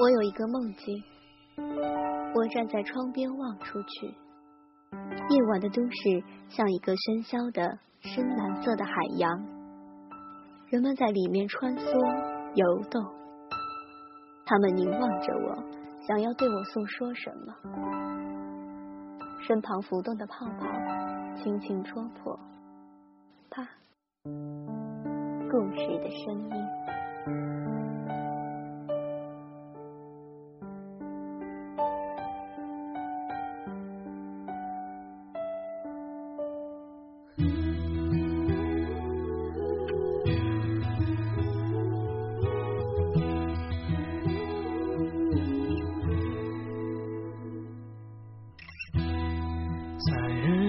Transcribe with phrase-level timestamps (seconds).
[0.00, 1.04] 我有一个梦境，
[2.34, 4.06] 我站在窗边望出去，
[5.28, 9.30] 夜晚的都市像一个喧嚣的深蓝色的海洋，
[10.70, 11.84] 人们在里面穿梭
[12.54, 13.04] 游动，
[14.46, 15.62] 他们凝望着我，
[16.08, 17.54] 想要对我诉说什么。
[19.46, 20.66] 身旁浮动的泡泡，
[21.36, 22.40] 轻轻戳破，
[23.50, 23.68] 啪，
[24.24, 26.79] 故事的声音。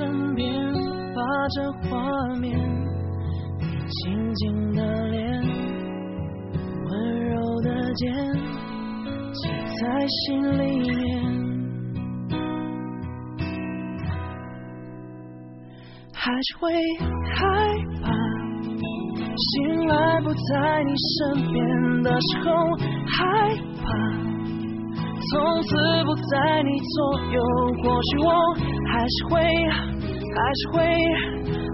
[0.00, 0.48] 身边
[1.14, 1.20] 把
[1.54, 2.00] 这画
[2.36, 2.58] 面，
[3.58, 5.42] 你静静的脸，
[6.86, 6.90] 温
[7.28, 8.10] 柔的肩，
[9.34, 10.90] 记在心里面。
[16.14, 16.72] 还是会
[17.34, 17.38] 害
[18.00, 18.10] 怕，
[19.36, 22.48] 醒来不在你身边的时候，
[23.06, 23.18] 害
[23.82, 23.84] 怕。
[25.32, 25.68] 从此
[26.04, 27.38] 不在你左右，
[27.82, 28.28] 或许我
[28.90, 29.38] 还是会，
[30.32, 30.78] 还是会，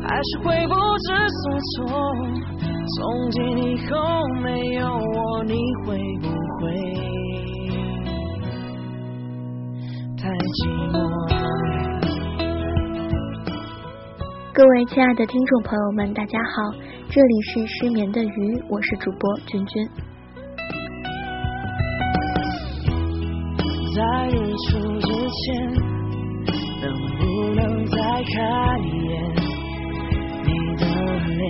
[0.06, 1.42] 还是会不知所
[1.74, 1.76] 措。
[2.96, 3.94] 从今以后
[4.42, 5.54] 没有我，你
[5.84, 6.64] 会不会
[10.16, 10.56] 太寂
[10.90, 10.94] 寞？
[14.54, 16.72] 各位亲爱的听众朋友们，大家好，
[17.10, 19.86] 这里是失眠的鱼，我是主播君君。
[28.34, 28.36] 看
[28.82, 29.12] 一眼
[30.44, 30.82] 你的
[31.28, 31.40] 脸？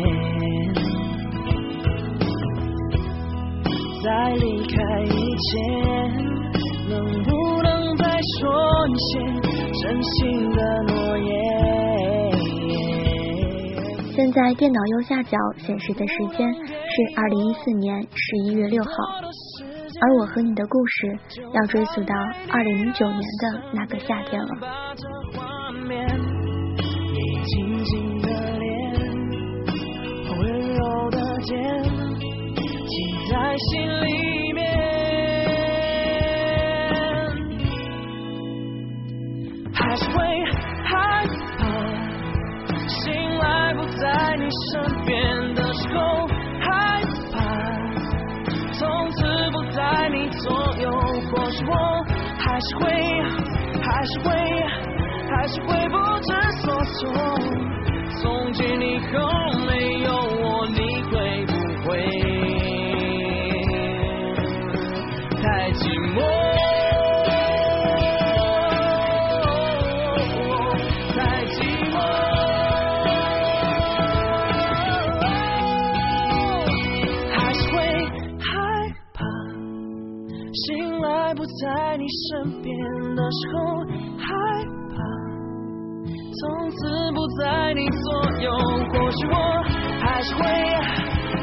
[4.04, 5.50] 在离开以前，
[6.88, 6.94] 能
[7.24, 7.28] 不
[7.62, 8.04] 能再
[8.38, 8.42] 说
[8.88, 9.10] 一些
[9.82, 10.14] 真心
[10.50, 11.26] 的诺言？
[14.14, 16.60] 现在电脑右下角显示的时间是
[17.16, 18.90] 二零一四年十一月六号。
[19.98, 21.18] 而我和你的故事
[21.54, 22.14] 要追溯到
[22.50, 24.48] 二零零九年的那个夏天了。
[27.46, 28.66] 轻轻的脸
[30.36, 31.56] 温柔的肩
[32.58, 32.96] 记
[33.30, 34.66] 在心里面
[39.72, 40.16] 还是会
[40.82, 41.24] 害
[41.56, 41.62] 怕
[42.88, 46.26] 醒来不在你身边的时候
[46.58, 47.00] 害
[47.32, 47.36] 怕。
[48.72, 50.50] 从此不在你左
[50.82, 50.90] 右
[51.30, 52.04] 或许我
[52.40, 52.90] 还是会
[53.80, 54.95] 还是会。
[55.28, 56.28] 还是会不知
[56.62, 56.98] 所措。
[58.22, 59.06] 从今以后
[59.66, 59.70] 没
[60.02, 60.08] 有
[60.42, 60.78] 我，你
[61.10, 61.14] 会
[61.46, 61.52] 不
[61.88, 61.88] 会
[65.42, 65.80] 太寂
[66.14, 66.16] 寞？
[71.14, 71.16] 太
[71.46, 71.54] 寂
[71.90, 71.94] 寞。
[77.32, 77.74] 还是会
[78.40, 78.44] 害
[79.12, 79.16] 怕
[80.52, 80.64] 醒
[81.00, 82.26] 来不在你身。
[82.62, 82.74] 边
[83.14, 83.56] 的时候
[87.36, 88.50] 在你左右。
[88.88, 89.36] 或许我
[90.00, 90.42] 还是会，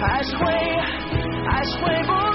[0.01, 0.43] 还是会，
[1.45, 2.32] 还是会不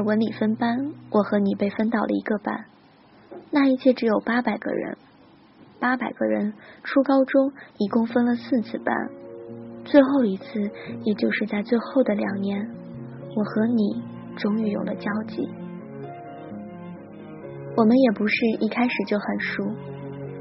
[0.00, 2.64] 高二文理分班，我和你被分到了一个班。
[3.50, 4.96] 那一届只有八百个人，
[5.78, 8.96] 八百个人，初高中一共分了四次班。
[9.84, 10.70] 最后一次，
[11.04, 12.66] 也就是在最后的两年，
[13.36, 14.02] 我和你
[14.36, 15.46] 终于有了交集。
[17.76, 19.64] 我们也不是一开始就很熟，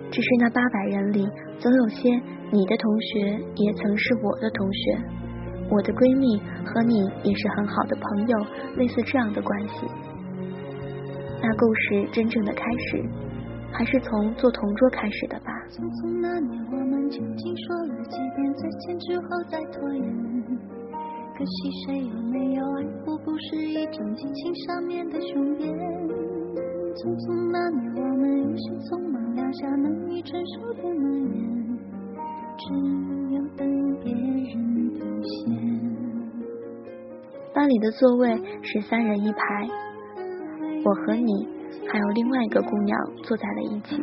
[0.09, 1.29] 只是那八百人里，
[1.59, 2.09] 总有些
[2.49, 4.97] 你的同学也曾是我的同学。
[5.69, 8.37] 我的闺蜜和你也是很好的朋友，
[8.75, 9.85] 类似这样的关系。
[11.41, 13.05] 那故事真正的开始，
[13.71, 15.53] 还是从做同桌开始的吧。
[15.69, 20.03] 匆匆那年，我们究竟说了几遍再见之后再拖延？
[21.37, 25.69] 可惜谁有没有爱过，不是一种激情上面的雄辩。
[26.97, 31.79] 匆匆那年，我们有些匆忙，撂下难以承受的诺言，
[32.57, 32.73] 只
[33.33, 33.63] 有等
[34.03, 34.68] 别人
[37.53, 39.67] 班里的座位是三人一排，
[40.85, 41.47] 我和你
[41.91, 44.01] 还有另外一个姑娘坐在了一起。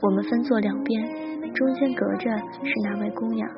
[0.00, 3.48] 我们分坐两边，中间隔着是那位姑娘。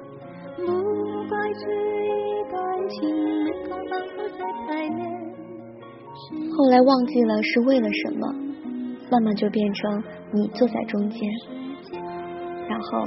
[6.56, 8.34] 后来忘记了是为了什么，
[9.10, 10.02] 慢慢就变成
[10.32, 11.30] 你坐在中间，
[12.68, 13.06] 然后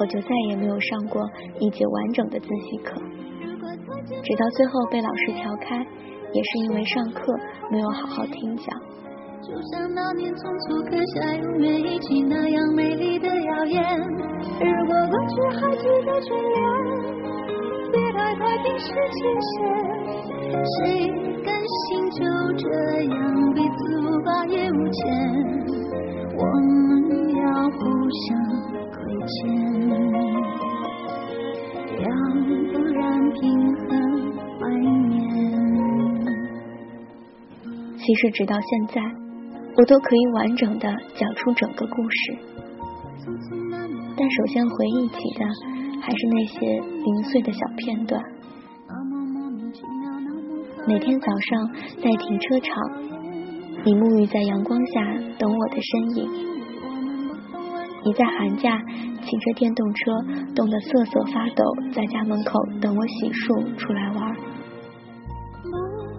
[0.00, 1.22] 我就再也没有上过
[1.58, 3.00] 一节完整的自习课。
[4.22, 5.76] 直到最后被老师调开，
[6.32, 7.32] 也是因为上课
[7.70, 8.66] 没有好好听讲。
[9.40, 13.82] 就像那年匆促刻下永远一起那样美丽的谣言。
[14.60, 16.56] 如果过去还值得眷恋，
[17.92, 19.54] 别太快冰释前嫌。
[20.50, 21.08] 谁
[21.44, 22.18] 甘心就
[22.56, 22.64] 这
[23.04, 23.14] 样
[23.54, 24.98] 彼此无挂也无牵？
[26.36, 27.78] 我们要互
[28.26, 28.26] 相
[37.98, 39.02] 其实直到现在，
[39.76, 42.38] 我都可以完整的讲出整个故事。
[44.16, 45.44] 但首先回忆起的
[46.00, 48.22] 还是那些零碎的小片段。
[50.86, 51.70] 每天早上
[52.02, 52.72] 在停车场，
[53.84, 55.04] 你沐浴在阳光下
[55.38, 56.30] 等我的身影。
[58.04, 58.80] 你在寒假。
[59.22, 60.00] 骑着电动车，
[60.54, 64.36] 冻得瑟瑟发抖，在家门口等我洗漱出来玩。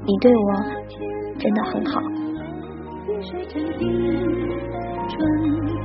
[0.06, 0.54] 你对我
[1.38, 2.02] 真的很好。
[5.10, 5.18] 春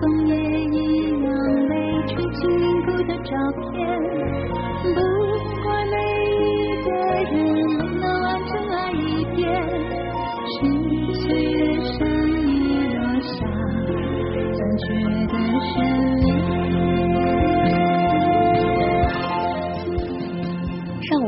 [0.00, 0.32] 风也
[0.66, 0.76] 一
[1.22, 1.32] 样
[1.68, 1.72] 美，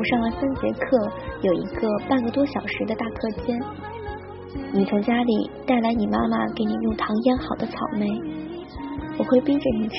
[0.09, 1.11] 上了三节课，
[1.43, 3.61] 有一个半个多小时的大课间。
[4.73, 8.09] 你从家里带来你妈妈给你用糖腌好的草莓，
[9.19, 9.95] 我会逼着你吃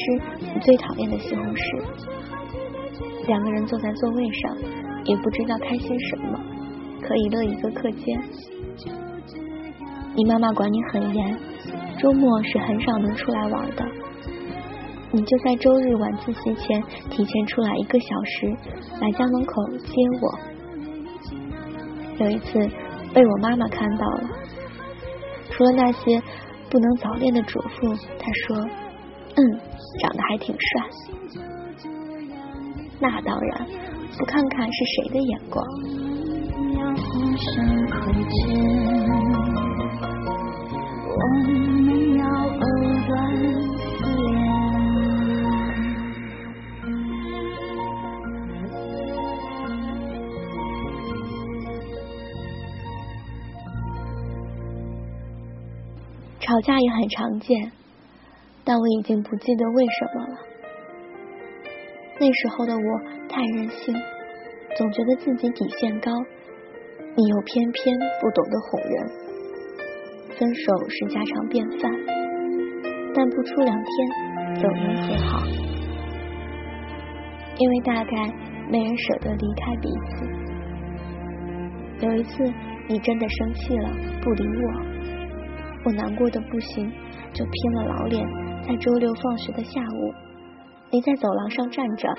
[0.54, 1.84] 你最讨厌的西红柿。
[3.28, 4.58] 两个人坐在座位上，
[5.04, 6.40] 也不知道开心什么，
[7.02, 8.18] 可以乐一个课间。
[10.16, 11.38] 你妈妈管你很严，
[12.00, 13.86] 周末是很少能出来玩的。
[15.12, 18.56] 你就在周日晚自习前提前出来一个小时，
[19.00, 20.38] 来家门口接我。
[22.20, 22.60] 有一次
[23.14, 24.30] 被我妈妈看到了，
[25.50, 26.22] 除了那些
[26.70, 28.58] 不能早恋的嘱咐，她说
[29.38, 29.60] ：“嗯，
[30.02, 30.84] 长得还挺帅。”
[33.00, 33.68] 那当然，
[34.18, 35.66] 不看看是谁的眼光。
[56.58, 57.72] 吵架也很常见，
[58.66, 60.38] 但我已经不记得为什么了。
[62.20, 63.00] 那时候的我
[63.30, 63.94] 太任性，
[64.76, 66.12] 总觉得自己底线高，
[67.16, 69.08] 你又偏偏不懂得哄人。
[70.36, 71.92] 分手是家常便饭，
[73.14, 73.94] 但不出两天
[74.56, 75.46] 总能和好，
[77.60, 78.34] 因为大概
[78.68, 80.26] 没人舍得离开彼此。
[82.08, 82.52] 有一次，
[82.88, 83.92] 你真的生气了，
[84.24, 84.97] 不理我。
[85.88, 86.92] 我难过的不行，
[87.32, 88.22] 就拼了老脸。
[88.68, 90.14] 在周六放学的下午，
[90.92, 92.10] 你在走廊上站着，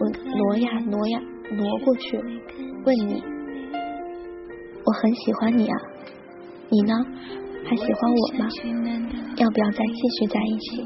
[0.00, 2.16] 我挪呀挪呀挪过去，
[2.86, 3.22] 问你：
[4.86, 5.76] 我很喜欢你啊，
[6.70, 6.94] 你呢？
[7.66, 8.48] 还喜欢我吗？
[9.36, 10.82] 要不要再继续在一起？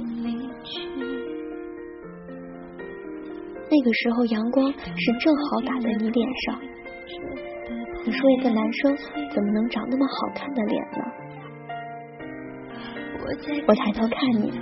[3.71, 6.59] 那个时候阳光是正好打在你脸上。
[8.05, 8.97] 你说一个男生
[9.31, 11.26] 怎么能长那么好看的脸呢？
[13.67, 14.53] 我抬头看你，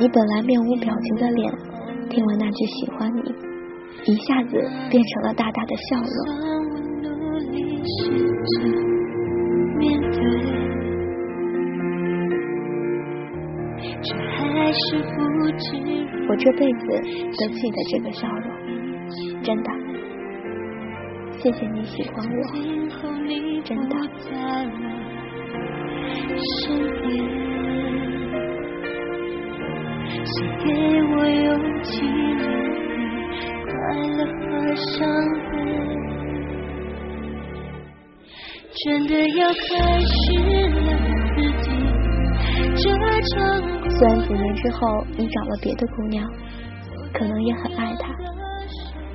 [0.00, 1.52] 你本来面无表情的脸，
[2.10, 3.20] 听完那句喜欢你，
[4.12, 4.50] 一下子
[4.90, 6.10] 变成了大大的笑容。
[16.28, 16.86] 我这辈子
[17.38, 18.50] 都记得这个笑容，
[19.42, 19.70] 真的。
[21.38, 22.42] 谢谢你喜欢我，
[23.62, 23.96] 真的。
[30.26, 30.66] 谁给
[31.04, 31.48] 我勇
[31.84, 32.90] 气面对
[33.62, 33.70] 快
[34.16, 35.06] 乐和伤
[35.50, 35.54] 悲？
[38.84, 39.54] 真的要开
[40.00, 40.12] 始
[40.68, 40.84] 了
[41.32, 41.66] 自己。
[42.76, 42.82] 虽
[44.08, 44.78] 然几年之后
[45.16, 46.28] 你找了别的姑娘，
[47.14, 48.12] 可能也很爱她，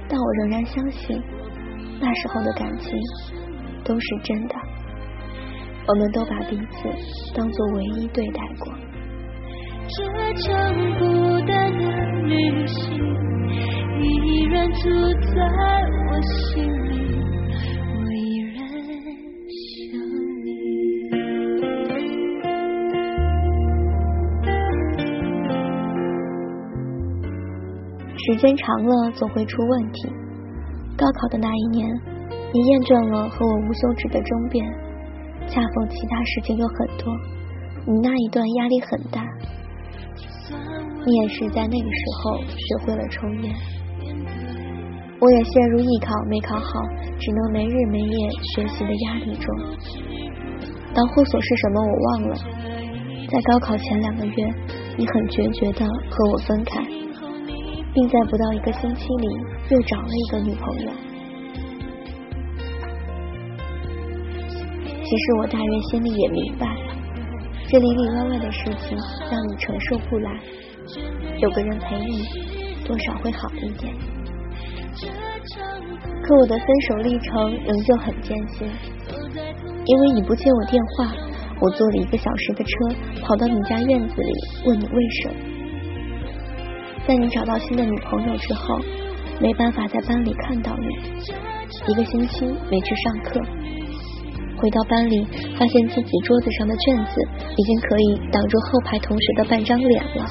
[0.07, 1.21] 但我仍然相信
[1.99, 2.97] 那时候的感情
[3.83, 4.55] 都是真的。
[5.87, 6.87] 我们都把彼此
[7.35, 8.73] 当做唯一对待过。
[9.93, 9.97] 这
[10.43, 10.49] 场
[10.99, 11.03] 孤
[11.45, 11.83] 单的
[12.23, 12.75] 旅行
[13.99, 14.03] 依
[14.45, 14.79] 然住
[15.35, 15.35] 在
[16.07, 16.93] 我心里，
[17.93, 18.57] 我依然
[19.51, 19.99] 想
[20.45, 20.47] 你。
[28.15, 30.07] 时间长了总会出问题。
[30.97, 31.89] 高考的那一年，
[32.53, 34.65] 你厌倦了和我无休止的争辩。
[35.47, 37.13] 恰逢其他事情有很多，
[37.87, 39.21] 你那一段压力很大，
[41.05, 43.55] 你也是在那个时候学会了抽烟。
[45.19, 46.71] 我也陷入艺考没考好，
[47.19, 49.45] 只能没日没夜学习的压力中。
[50.93, 52.35] 导火索是什么我忘了。
[53.29, 54.53] 在高考前两个月，
[54.97, 56.83] 你很决绝的和我分开，
[57.93, 59.27] 并在不到一个星期里
[59.69, 60.91] 又找了一个女朋友。
[65.03, 66.67] 其实我大约心里也明白，
[67.69, 68.97] 这里里外外的事情
[69.31, 70.39] 让你承受不来，
[71.39, 72.27] 有个人陪你，
[72.85, 73.93] 多少会好一点。
[76.23, 78.69] 可我的分手历程仍旧很艰辛，
[79.85, 81.13] 因为你不接我电话，
[81.59, 82.71] 我坐了一个小时的车
[83.23, 84.33] 跑到你家院子里
[84.65, 85.35] 问你为什么。
[87.07, 88.79] 在你找到新的女朋友之后，
[89.39, 90.85] 没办法在班里看到你，
[91.91, 93.41] 一个星期没去上课。
[94.57, 95.25] 回到班里，
[95.57, 97.11] 发现自己桌子上的卷子
[97.57, 100.29] 已经可以挡住后排同学的半张脸了，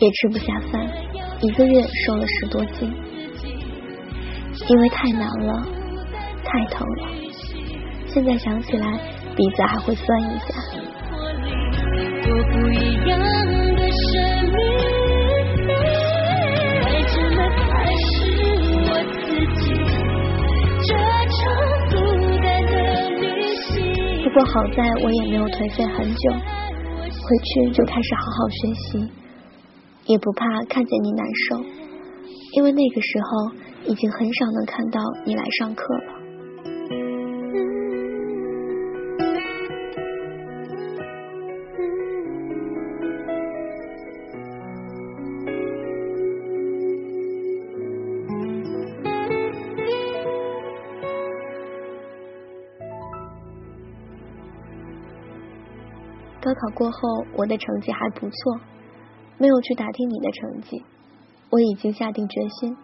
[0.00, 0.88] 也吃不下饭，
[1.40, 2.88] 一个月瘦了十多斤，
[4.68, 5.66] 因为太难了，
[6.44, 7.08] 太疼了，
[8.06, 8.86] 现在想起来
[9.34, 10.54] 鼻子还会酸一下。
[24.22, 29.10] 不过好在我也没有颓废很久，回去就开始好好学习，
[30.08, 31.56] 也不怕看见你难受，
[32.54, 33.52] 因为那个时候
[33.84, 36.14] 已经很少能看到你来上课了。
[56.40, 58.58] 高考过后，我的成绩还不错，
[59.38, 60.84] 没有去打听你的成绩。
[61.50, 62.76] 我已经下定决心，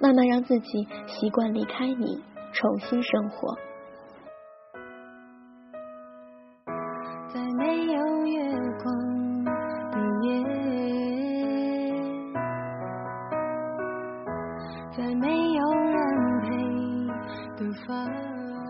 [0.00, 2.22] 慢慢让自己习惯离开你，
[2.52, 3.56] 重新生活。
[7.34, 9.44] 在没有月光
[9.90, 10.44] 的夜，
[14.96, 16.46] 在没有人陪
[17.56, 18.06] 的房。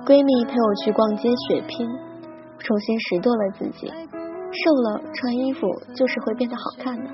[0.07, 1.87] 闺蜜陪我去逛街血拼，
[2.59, 3.93] 重新拾掇了自己。
[4.65, 7.11] 瘦了，穿衣服就是会变得好看的。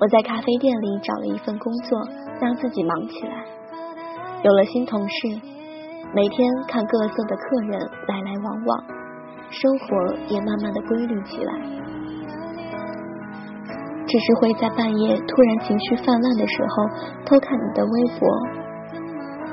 [0.00, 1.98] 我在咖啡店里找了一份工作，
[2.40, 3.44] 让自己忙起来。
[4.42, 5.28] 有了新同事，
[6.14, 8.84] 每天看各色的客人来来往往，
[9.50, 11.54] 生活也慢慢的规律起来。
[14.06, 16.88] 只是会在半夜突然情绪泛滥的时候，
[17.24, 18.28] 偷看你的微博，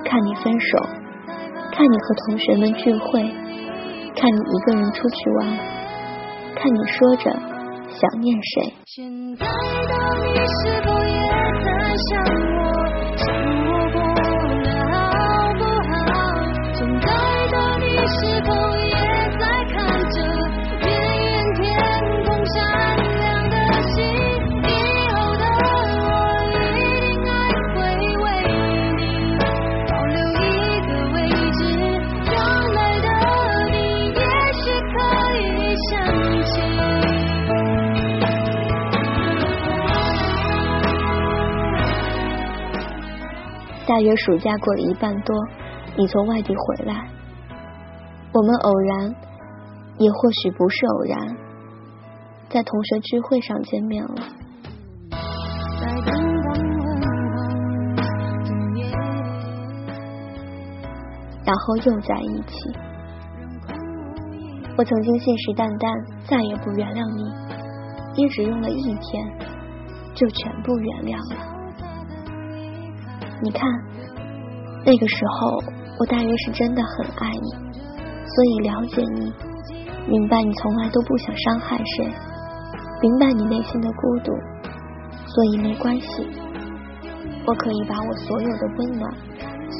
[0.04, 0.78] 看你分手，
[1.72, 3.22] 看你和同学们聚会，
[4.14, 5.81] 看你一个人出去玩。
[6.62, 7.24] 看你说着
[7.90, 8.72] 想念谁。
[8.86, 11.18] 现在到你是否也
[11.66, 12.22] 在想
[12.56, 12.61] 我？
[43.92, 45.36] 大约暑假过了一半多，
[45.98, 47.10] 你从外地回来，
[48.34, 49.14] 我们偶然，
[49.98, 51.36] 也或许不是偶然，
[52.50, 54.16] 在同学聚会上见面了，
[61.44, 62.72] 然后又在一起。
[64.78, 65.94] 我曾经信誓旦旦
[66.30, 69.28] 再也不原谅你，也只用了一天
[70.16, 71.61] 就全部原谅了。
[73.44, 73.68] 你看，
[74.86, 75.64] 那个时候
[76.00, 77.52] 我大约是真的很爱你，
[78.26, 79.34] 所以了解你，
[80.08, 82.06] 明白你从来都不想伤害谁，
[83.02, 84.32] 明白你内心的孤独，
[85.26, 86.28] 所以没关系，
[87.48, 89.12] 我可以把我所有的温暖、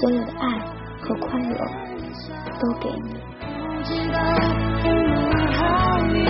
[0.02, 0.60] 所有的爱
[1.02, 1.56] 和宽容
[2.60, 3.14] 都给你。
[3.84, 4.90] 知道路
[5.54, 5.60] 好
[6.08, 6.26] 远，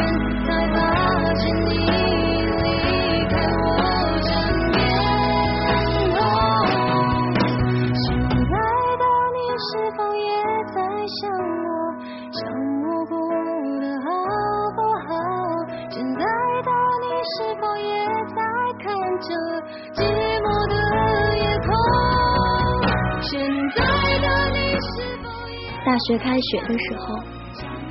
[0.45, 1.67] 才发现你
[26.07, 27.19] 学开学的时候。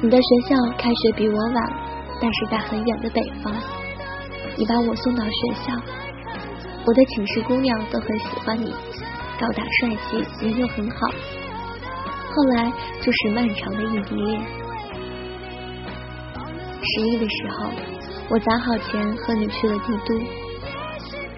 [0.02, 1.73] 你的学校开学比我晚，
[2.21, 3.52] 但是在很远的北方。
[4.57, 5.75] 你把我送到学校，
[6.87, 8.73] 我的寝室姑娘都很喜欢你，
[9.38, 11.09] 高大帅气，人又很好。
[12.33, 14.40] 后来就是漫长的异地恋。
[16.83, 17.71] 十一的时候，
[18.31, 20.19] 我攒好钱和你去了帝都，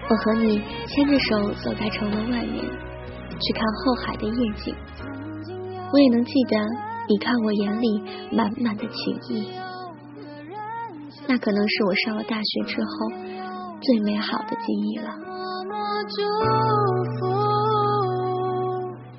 [0.09, 4.73] 我和你牵着手走在城门外面，去看后海的夜景。
[5.93, 6.57] 我也能记得。
[7.05, 9.45] 你看我眼里满满的情意，
[11.27, 12.89] 那可能是我上了大学之后
[13.81, 15.09] 最美好的记忆了。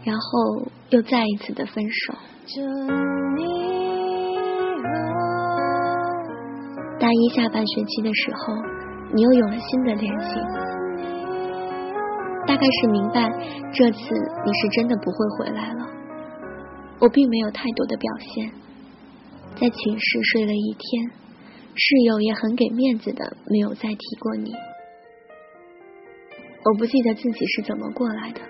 [0.03, 2.15] 然后又再一次的分手。
[6.99, 8.55] 大一下半学期的时候，
[9.13, 10.41] 你又有了新的联系，
[12.47, 13.31] 大概是明白
[13.75, 13.99] 这次
[14.47, 15.85] 你是真的不会回来了。
[17.05, 18.51] 我并没有太多的表现，
[19.61, 21.11] 在寝室睡了一天，
[21.75, 24.55] 室友也很给面子的，没有再提过你。
[26.65, 28.41] 我不记得自己是怎么过来的，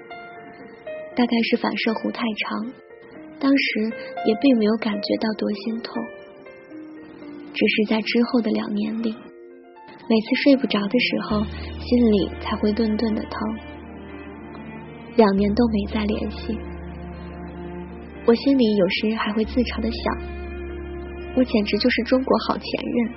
[1.17, 2.73] 大概是反射弧太长，
[3.41, 3.93] 当时
[4.25, 6.01] 也并没有感觉到多心痛，
[7.53, 11.41] 只是在之后的两年里，每次睡不着的时候，
[11.81, 13.59] 心里才会顿顿的疼。
[15.17, 16.57] 两年都没再联系。
[18.27, 20.17] 我心里有时还会自嘲的想，
[21.37, 23.13] 我简直就是中国好前任。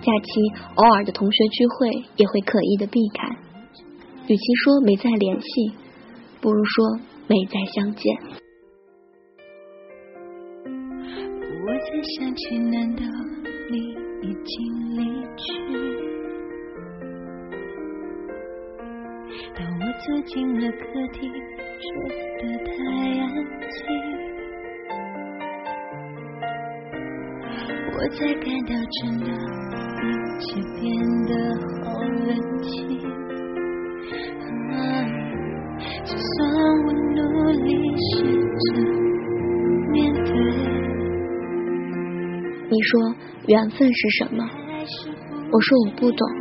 [0.00, 0.30] 假期
[0.76, 3.28] 偶尔的同学聚会也会刻意的避开，
[4.26, 5.74] 与其说没再联系，
[6.40, 8.16] 不如说没再相见。
[11.62, 13.02] 我才想起，难道
[13.70, 13.76] 你
[14.22, 15.04] 已经离
[15.36, 15.44] 去？
[19.54, 21.30] 当我走进了客厅，
[21.80, 21.86] 觉
[22.36, 22.68] 得太
[23.20, 23.24] 安
[23.70, 23.78] 静，
[27.92, 29.26] 我才感到真的
[30.02, 30.06] 一
[30.38, 30.78] 切变
[31.26, 31.30] 得
[31.82, 32.28] 好冷
[32.62, 32.68] 清。
[36.04, 36.28] 就算
[36.84, 37.18] 我努
[37.64, 38.68] 力试着
[39.90, 40.28] 面对，
[42.68, 42.90] 你说
[43.46, 44.38] 缘分是什么？
[45.50, 46.39] 我说我不懂。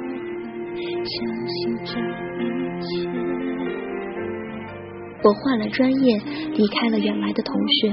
[5.22, 6.18] 我换了专业，
[6.54, 7.90] 离开了原来的同学，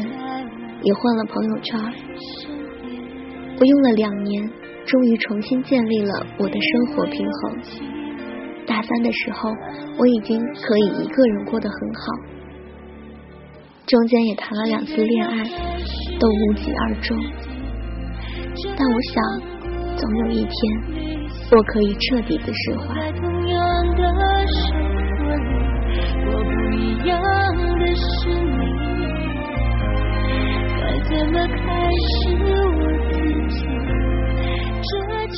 [0.82, 1.80] 也换了朋友圈。
[3.58, 4.48] 我用了两年，
[4.86, 7.58] 终于重新建立了我的生活平衡。
[8.66, 9.50] 大三的时候，
[9.98, 12.02] 我已经可以一个人过得很好。
[13.86, 15.44] 中间也谈了两次恋爱，
[16.18, 17.16] 都无疾而终。
[18.76, 19.40] 但我想，
[19.96, 20.52] 总有一天，
[21.52, 23.35] 我可以彻底的释怀。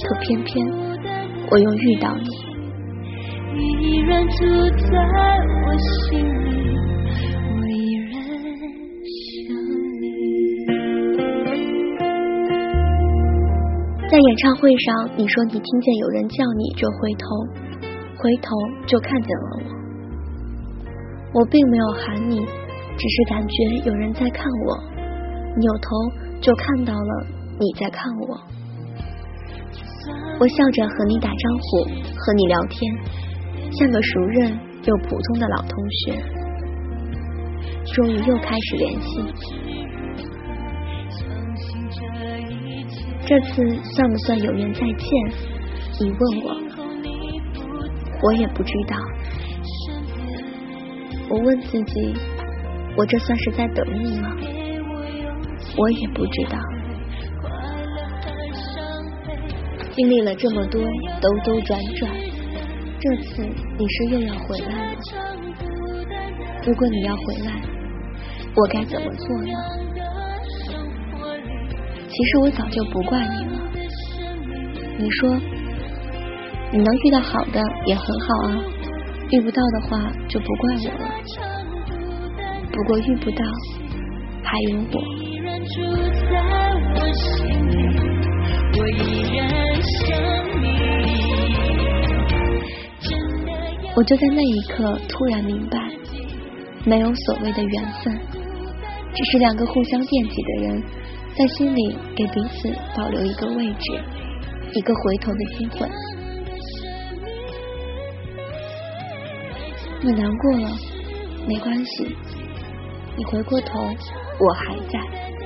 [0.09, 0.67] 可偏偏
[1.51, 2.29] 我又遇到你。
[14.11, 17.27] 在演唱会上，你说你听见有人叫你就回头，
[18.17, 18.49] 回头
[18.87, 21.41] 就看见了我。
[21.41, 24.79] 我并没有喊你，只是感觉有人在看我，
[25.59, 25.89] 扭头
[26.41, 27.27] 就看到了
[27.59, 28.41] 你在看我。
[30.41, 31.85] 我笑着和你打招呼，
[32.17, 32.95] 和你聊天，
[33.73, 36.23] 像个熟人又普通的老同学。
[37.93, 39.25] 终于又开始联系，
[43.27, 45.09] 这次算不算有缘再见？
[46.01, 46.55] 你问我，
[48.23, 48.97] 我也不知道。
[51.31, 52.15] 我问自己，
[52.97, 54.37] 我这算是在等你吗？
[55.79, 56.59] 我也不知道。
[59.93, 60.81] 经历了这么多
[61.21, 62.13] 兜兜转转
[63.01, 63.43] 这次
[63.77, 64.99] 你是又要回来了。
[66.65, 67.53] 如果你要回来
[68.55, 69.53] 我该怎么做呢？
[72.09, 73.59] 其实我早就不怪你了。
[74.99, 75.37] 你说
[76.73, 78.59] 你能遇到好的也很好啊
[79.31, 81.11] 遇不到的话就不怪我了。
[82.73, 83.45] 不过遇不到
[84.43, 85.18] 还有我。
[93.97, 95.79] 我就在那一刻突然明白，
[96.85, 98.17] 没有所谓的缘分，
[99.15, 100.83] 只是两个互相惦记的人，
[101.37, 104.01] 在心里给彼此保留一个位置。
[104.75, 105.89] 一个回头的机会，
[110.03, 110.69] 你难过了，
[111.49, 112.15] 没关系，
[113.17, 115.38] 你回过头，我还在。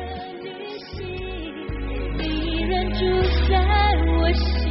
[3.03, 3.57] 住在
[4.07, 4.62] 我心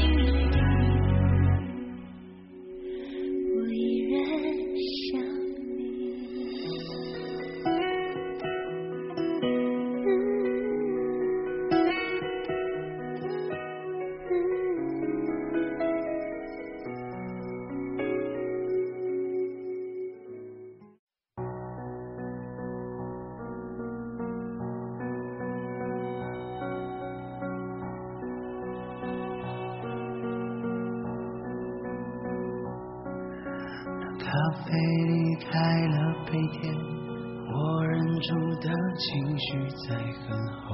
[34.31, 35.51] 咖啡离开
[35.87, 38.29] 了杯垫，我忍住
[38.61, 38.65] 的
[38.95, 39.47] 情绪
[39.89, 40.69] 在很后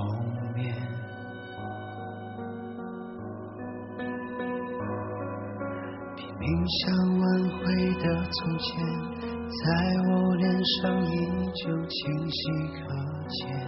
[0.53, 0.57] 面。
[6.15, 6.79] 拼命想
[7.17, 7.59] 挽回
[7.95, 8.67] 的从前，
[9.49, 9.65] 在
[10.07, 11.09] 我脸上依
[11.55, 12.39] 旧清晰
[12.77, 12.79] 可
[13.27, 13.66] 见。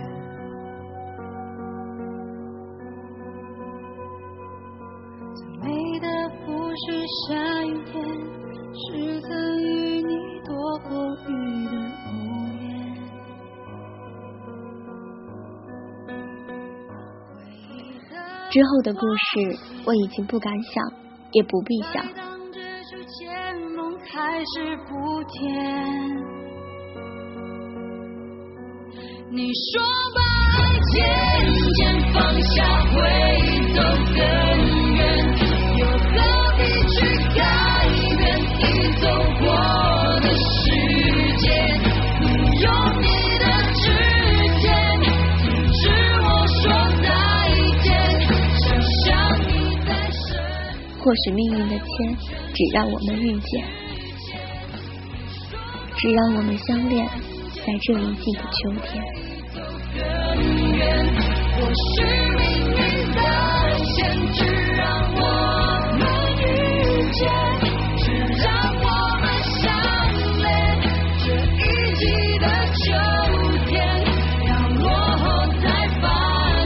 [18.49, 20.83] 之后的故事我已经不敢想，
[21.33, 22.03] 也不必想。
[29.31, 29.79] 你说
[30.15, 30.19] 把
[30.57, 30.59] 爱
[30.91, 30.97] 渐
[31.75, 31.79] 渐
[32.11, 32.93] 放下会
[33.75, 33.77] 走
[34.15, 34.17] 更
[51.09, 52.15] 或许命运的签，
[52.53, 53.65] 只让我们遇见，
[55.97, 57.03] 只让我们相恋
[57.55, 59.03] 在这一季的秋天。
[65.15, 65.19] 我
[65.97, 66.05] 们
[66.37, 66.45] 遇
[67.11, 67.17] 见，
[67.97, 68.05] 只
[68.37, 68.85] 让我
[69.19, 69.25] 们
[69.57, 69.65] 相
[70.37, 70.45] 恋。
[71.17, 71.57] 这一
[71.95, 72.03] 季
[72.37, 72.45] 的
[72.77, 72.77] 秋
[73.65, 73.67] 天，
[74.45, 74.85] 要落
[75.17, 75.25] 后
[75.59, 75.65] 才
[75.99, 76.05] 发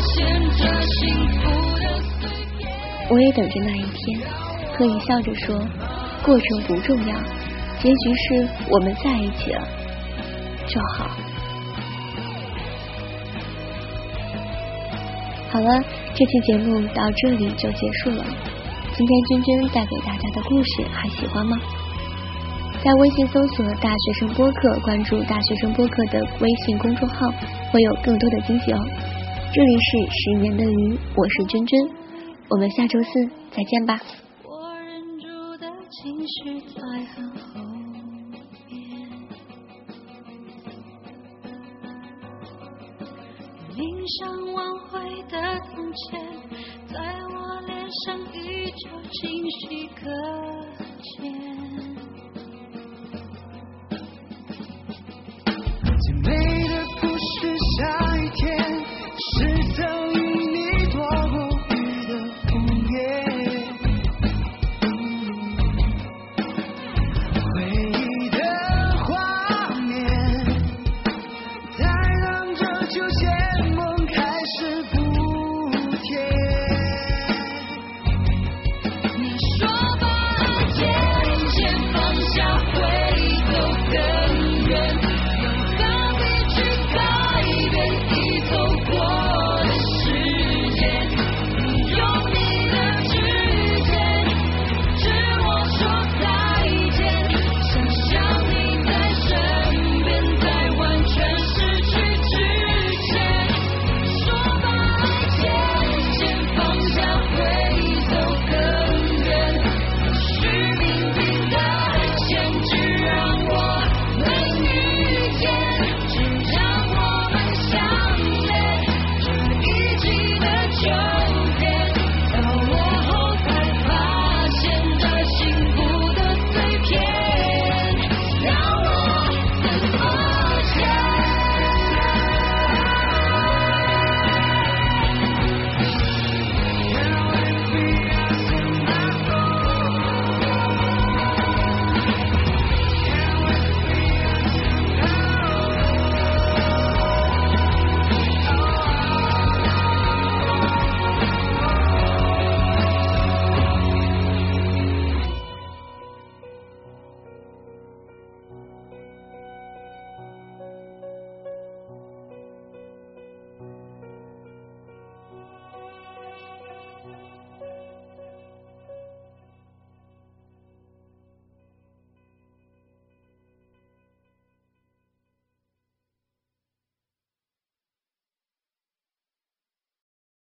[0.02, 0.12] 现
[0.58, 0.92] 这幸
[1.32, 1.42] 福
[1.80, 1.82] 的
[2.20, 2.22] 碎
[2.60, 2.62] 片。
[3.10, 3.80] 我也等着那一
[4.76, 5.56] 可以笑着说，
[6.24, 7.16] 过程不重要，
[7.80, 9.62] 结局是我们在一起了
[10.66, 11.10] 就好。
[15.52, 15.70] 好了，
[16.16, 18.26] 这期节目到这里就结束了。
[18.96, 21.58] 今天君君带给大家的故事还喜欢吗？
[22.84, 27.32] 在微信搜索“大学生播客”，关注“大学生播客”的微信公众号，
[27.72, 28.80] 会有更多的惊喜哦。
[29.54, 31.80] 这里是十年的鱼，我是君君，
[32.50, 33.10] 我们下周四
[33.56, 34.00] 再见吧。
[36.02, 36.76] 情绪在
[37.14, 37.62] 很后
[38.68, 38.74] 面，
[43.70, 43.78] 冥
[44.18, 44.22] 想
[44.54, 44.92] 挽回
[45.30, 45.34] 的
[45.70, 46.04] 从前，
[46.88, 46.94] 在
[47.30, 47.34] 我
[47.68, 47.72] 脸
[48.06, 48.36] 上依
[48.72, 50.02] 旧清晰可
[51.22, 51.22] 见。